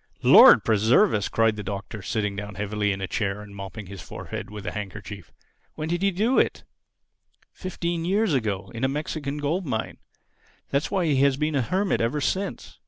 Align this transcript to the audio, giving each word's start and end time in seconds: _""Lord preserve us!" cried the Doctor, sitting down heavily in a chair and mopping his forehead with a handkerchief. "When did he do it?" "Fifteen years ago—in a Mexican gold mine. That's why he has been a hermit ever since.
_""Lord 0.22 0.64
preserve 0.64 1.12
us!" 1.12 1.28
cried 1.28 1.56
the 1.56 1.62
Doctor, 1.62 2.00
sitting 2.00 2.34
down 2.34 2.54
heavily 2.54 2.90
in 2.90 3.02
a 3.02 3.06
chair 3.06 3.42
and 3.42 3.54
mopping 3.54 3.84
his 3.84 4.00
forehead 4.00 4.48
with 4.48 4.64
a 4.66 4.72
handkerchief. 4.72 5.30
"When 5.74 5.90
did 5.90 6.00
he 6.00 6.10
do 6.10 6.38
it?" 6.38 6.64
"Fifteen 7.52 8.06
years 8.06 8.32
ago—in 8.32 8.82
a 8.82 8.88
Mexican 8.88 9.36
gold 9.36 9.66
mine. 9.66 9.98
That's 10.70 10.90
why 10.90 11.04
he 11.04 11.16
has 11.16 11.36
been 11.36 11.54
a 11.54 11.60
hermit 11.60 12.00
ever 12.00 12.22
since. 12.22 12.78